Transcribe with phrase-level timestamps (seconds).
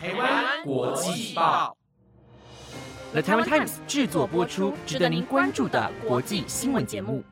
[0.00, 1.76] 台湾国际报
[3.10, 7.24] ，The Taiwan Times 制作播出，值得您关注的国际新闻节目。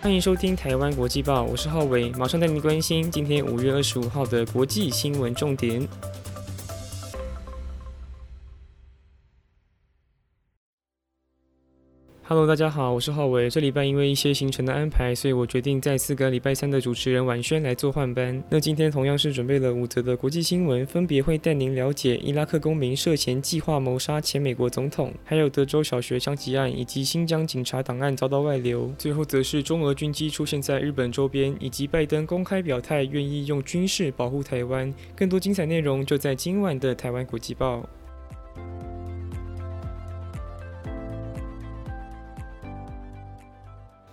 [0.00, 5.80] 欢迎收听台湾国际报，我是浩伟，马上带您关心今天五月二十五号的国际新闻重点。
[12.32, 13.50] Hello，大家好，我是浩伟。
[13.50, 18.40] 这礼拜因为一些行程的安排，所以我决定再次跟礼拜三的主持人婉轩来做换班。
[18.48, 28.94] 那今天同样是准备了五则的国际新闻，分别会带您了解伊拉克公民涉嫌计划谋杀前美国总统，还有德州小学枪击案以及新疆警察档案遭到外流。
[28.96, 34.94] 最后则是中俄军机出现在日本周边，以及拜登公开表态愿意用军事保护台湾。
[35.16, 37.84] 更多精彩内容就在今晚的台湾国际报。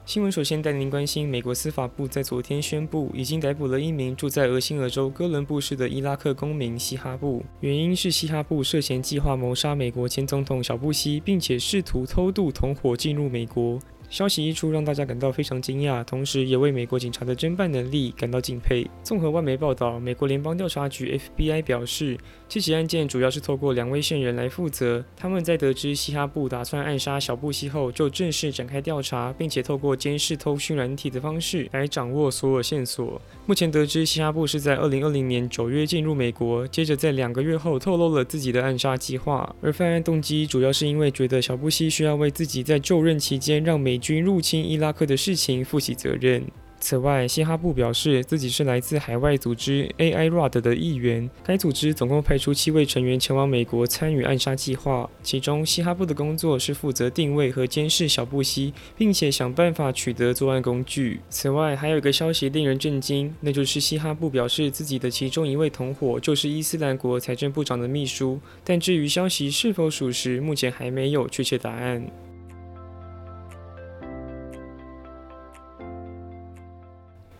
[0.07, 13.77] 新闻首先带您关心，美国司法部在昨天宣布，已经逮捕了一名住在俄新俄州哥伦布市的伊拉克公民西哈布，原因是西哈布涉嫌计划谋杀美国前总统小布希，并且试图偷渡同伙进入美国。
[14.09, 18.89] 消息一出，让大家感到非常惊讶，同时也为美国警察的侦办能力感到敬佩。
[19.03, 25.03] 综合外媒报道，美国联邦调查局 （FBI） 表示，这起案件主要是透过两位线人来负责。
[25.17, 33.21] 他们在得知西哈布打算暗杀小布希后，就正式展开调查，并且透过监视偷讯软体的方式来掌握所有线索。
[33.45, 39.53] 目前得知，西哈布是在2020年9月进入美国，接着在两个月后透露了自己的暗杀计划。
[39.61, 46.43] 而犯案动机主要是因为觉得小布希需要为自己在就任期间让美军入侵伊拉克的事情负起责任。
[46.79, 51.27] 此外，西哈布表示自己是来自海外组织 AI Rad 的一员。
[51.43, 61.19] 该组织总共派出七位成员前往美国参与暗杀计划，其中西哈布的工作是负责定位和监视小布希，并且想办法取得作案工具。
[61.31, 68.39] 此外，还有一个消息令人震惊，那就是西哈布表示自己的其中一位同伙就是伊斯兰国财政部长的秘书。
[68.63, 72.05] 但至于消息是否属实，目前还没有确切答案。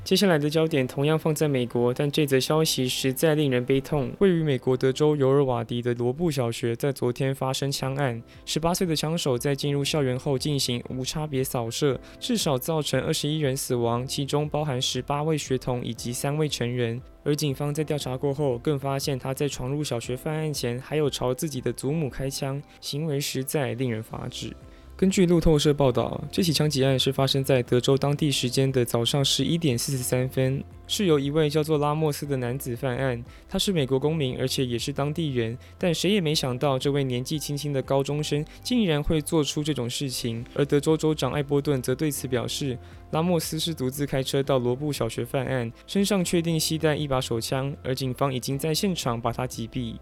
[0.08, 4.10] 接下来的焦点同样放在美国，但这则消息实在令人悲痛。
[4.20, 17.02] 位于美国德州尤尔瓦迪的罗布小学在昨天发生枪案，十八岁的枪手在进入校园后进行无差别扫射，至少造成二十一人死亡，其中包含十八位学童以及三位成人。
[17.26, 24.56] 而警方在调查过后，更发现他在闯入小学犯案前，还有朝自己的祖母开枪，行为实在令人发指。
[24.98, 33.24] 根据路透社报道，这起枪击案是发生在德州当地时间的早上十一点四十三分，是由一位叫做拉莫斯的男子犯案。
[33.48, 35.56] 他是美国公民，而且也是当地人。
[35.78, 40.44] 但谁也没想到，这位年纪轻轻的高中生竟然会做出这种事情。
[40.56, 42.76] 而德州州长艾波顿则对此表示，
[43.12, 49.94] 拉莫斯是独自开车到罗布小学犯案，身上确定携带一把手枪，而警方已经在现场把他击毙。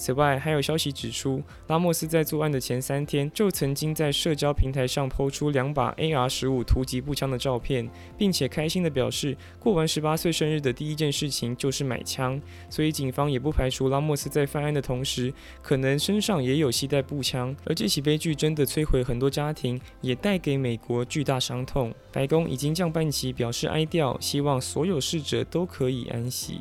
[0.00, 12.40] 此外，还有消息指出，拉莫斯在作案的前三天就曾经在社交平台上抛出两把 AR-15 突击步枪的照片，并且开心地表示，过完十八岁生日的第一件事情就是买枪。
[12.70, 15.30] 所以，警方也不排除拉莫斯在犯案的同时，
[15.60, 17.54] 可能身上也有携带步枪。
[17.66, 21.94] 而这起悲剧真的摧毁很多家庭，也带给美国巨大伤痛。
[22.10, 26.60] 白宫已经降半旗，表示哀悼，希望所有逝者都可以安息。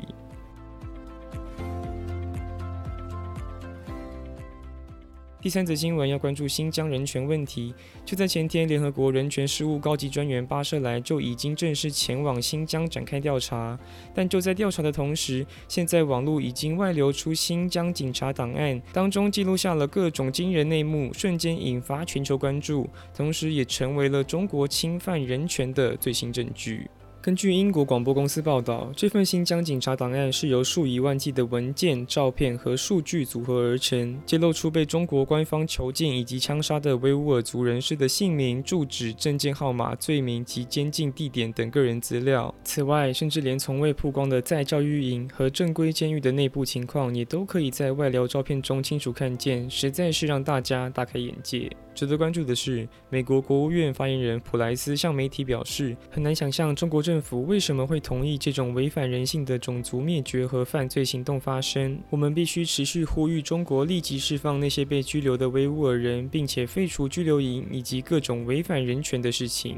[5.42, 7.74] 第三则新闻要关注新疆人权问题。
[8.06, 13.80] 就在前天，联合国人权事务高级专员巴舍莱就已经正式前往新疆展开调查。
[14.14, 26.90] 但就在调查的同时，现在网络已经外流出新疆警察档案，当中记录下了各种惊人内幕，瞬间引发全球关注，同时也成为了中国侵犯人权的最新证据。
[27.22, 42.56] 根据英国广播公司报道，这份新疆警察档案是由数以万计的文件、照片和数据组合而成，揭露出被中国官方囚禁以及枪杀的维吾尔族人士的姓名、住址、证件号码、罪名及监禁地点等个人资料。
[42.64, 51.70] 此外，甚至连从未曝光的在教育营和正规监狱的内部情况，也都可以在外聊照片中清楚看见，实在是让大家大开眼界。
[51.94, 62.00] 值得关注的是，美国国务院发言人普莱斯向媒体表示，很难想象中国政府为什么会同意这种违反人性的种族灭绝和犯罪行动发生。
[62.12, 69.78] 我们必须持续呼吁中国立即释放那些被拘留的维吾尔人，并且废除拘留营以及各种违反人权的事情。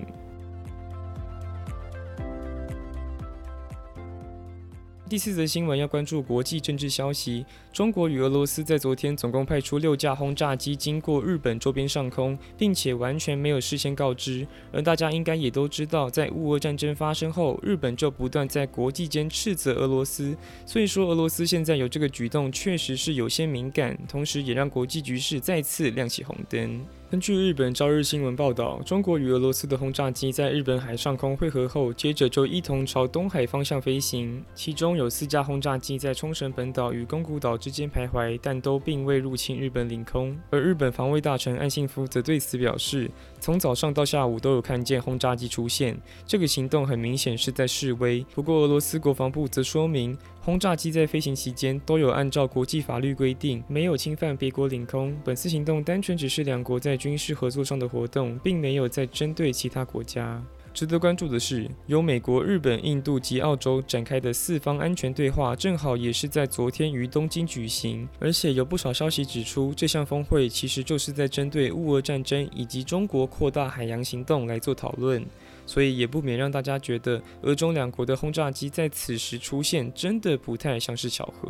[5.11, 7.45] 第四则新闻要关注国际政治消息。
[7.73, 14.47] 中国与俄罗斯在昨天总共派出六架轰炸机经过日本周边上空，并且完全没有事先告知。
[14.71, 20.33] 而大家应该也都知道，在乌俄战争发生后，日本就不断在国际间斥责俄罗斯。
[20.65, 26.79] 所以说，俄罗斯现在有这个举动，确实是有些敏感，同时也让国际局势再次亮起红灯。
[27.11, 34.41] 根据日本朝日新闻报道，中国与俄罗斯的轰炸机在日本海上空汇合后，接着就一同朝东海方向飞行。
[34.55, 40.39] 其中有四架轰炸机在冲绳本岛与宫古岛之间徘徊，但都并未入侵日本领空。
[40.51, 43.11] 而日本防卫大臣岸信夫则对此表示，
[43.41, 48.25] 从早上到下午都有看见轰炸机出现，这个行动很明显是在示威。
[48.33, 50.17] 不过，俄罗斯国防部则说明。
[50.43, 55.15] 轰炸机在飞行期间都有按照国际法律规定，没有侵犯别国领空。
[55.23, 60.43] 本次行动单纯只是两国在军事合作上的活动，并没有在针对其他国家。
[60.73, 68.09] 值得关注的是，由美国、日本、印度及澳洲展开的四方安全对话，正好也是在昨天于东京举行。
[68.19, 75.23] 而且有不少消息指出，这项峰会其实就是在针对乌俄战争以及中国扩大海洋行动来做讨论。
[75.71, 81.49] 所以也不免让大家觉得，俄中两国的轰炸机在此时出现，真的不太像是巧合。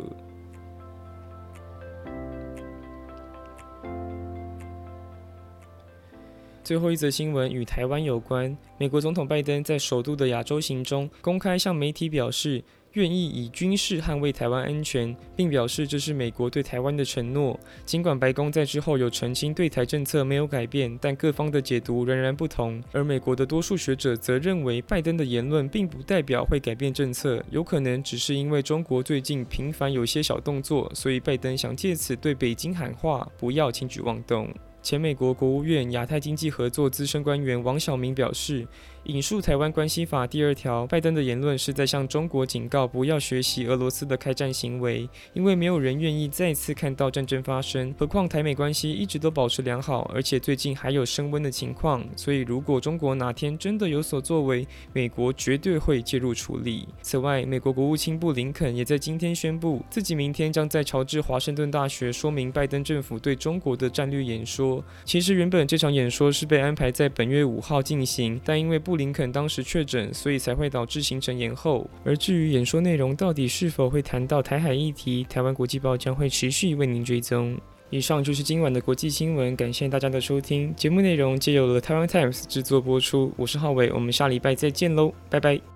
[6.62, 12.62] 最后一则新闻与台湾有关，美国总统拜登在首度的亚洲行中，公开向媒体表示。
[12.94, 17.58] 愿意以军事捍卫台湾安全，并表示这是美国对台湾的承诺。
[17.86, 22.82] 尽管白宫在之后有澄清对台政策没有改变，但各方的解读仍然不同。
[22.92, 34.52] 而美国的多数学者则认为，拜登的言论并不代表会改变政策，有可能只是因为中国最近频繁有些小动作，所以拜登想借此对北京喊话，不要轻举妄动。
[34.82, 38.66] 前美国国务院亚太经济合作资深官员王晓明表示。
[39.06, 47.92] 引述《台湾关系法》第二条，拜登的言论是在向中国警告，不要学习俄罗斯的开战行为，因为没有人愿意再次看到战争发生。
[47.98, 56.86] 何况台美关系一直都保持良好，而且最近还有升温的情况，所以如果中国哪天真的有所作为，美国绝对会介入处理。
[57.02, 64.84] 此外，美国国务卿布林肯也在今天宣布，自己明天将在乔治华盛顿大学说明拜登政府对中国的战略演说。
[65.04, 71.88] 其实原本这场演说是被安排在本月五号进行，但因为布布林肯当时确诊，所以才会导致行程延后。
[72.04, 77.56] 而至于演说内容到底是否会谈到台海议题，台湾国际报将会持续为您追踪。
[77.88, 80.74] 以上就是今晚的国际新闻，感谢大家的收听。
[80.76, 85.71] 节目内容皆由了台湾 Times 制作播出，我是浩伟，我们下礼拜再见喽，拜拜。